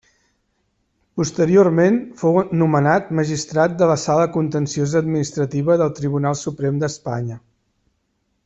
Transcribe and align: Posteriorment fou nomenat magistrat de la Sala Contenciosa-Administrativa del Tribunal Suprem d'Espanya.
Posteriorment 1.19 1.99
fou 2.21 2.39
nomenat 2.63 3.11
magistrat 3.19 3.77
de 3.83 3.91
la 3.93 3.99
Sala 4.07 4.27
Contenciosa-Administrativa 4.39 5.77
del 5.83 5.97
Tribunal 6.01 6.43
Suprem 6.45 6.85
d'Espanya. 6.85 7.39